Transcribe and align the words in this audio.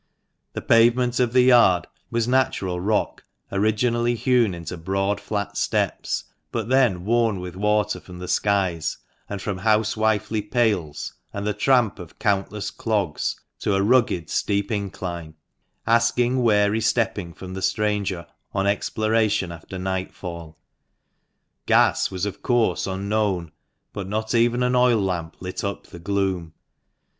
The 0.53 0.63
pavement 0.63 1.19
of 1.19 1.31
the 1.31 1.43
yard 1.43 1.85
was 2.09 2.27
natural 2.27 2.79
rock, 2.79 3.23
originally 3.51 4.15
hewn 4.15 4.55
into 4.55 4.75
broad 4.75 5.19
flat 5.21 5.55
steps, 5.57 6.23
but 6.51 6.69
then 6.69 7.05
worn 7.05 7.39
with 7.39 7.55
water 7.55 7.99
from 7.99 8.17
the 8.17 8.27
skies, 8.27 8.97
and 9.29 9.39
from 9.39 9.59
house 9.59 9.95
wifely 9.95 10.41
pails, 10.41 11.13
and 11.31 11.45
the 11.45 11.53
tramp 11.53 11.99
of 11.99 12.17
countless 12.17 12.71
clogs, 12.71 13.39
to 13.59 13.75
a 13.75 13.83
rugged 13.83 14.31
steep 14.31 14.71
incline, 14.71 15.35
asking 15.85 16.41
wary 16.41 16.81
stepping 16.81 17.31
from 17.31 17.53
the 17.53 17.61
stranger 17.61 18.25
on 18.53 18.65
exploration 18.65 19.51
after 19.51 19.77
nightfall. 19.77 20.57
Gas 21.67 22.09
was, 22.09 22.25
of 22.25 22.41
course, 22.41 22.87
unknown, 22.87 23.51
but 23.93 24.07
not 24.07 24.33
even 24.33 24.63
an 24.63 24.75
oil 24.75 24.99
lamp 24.99 25.35
lit 25.41 25.63
up 25.63 25.85
the 25.85 25.99
gloom. 25.99 26.53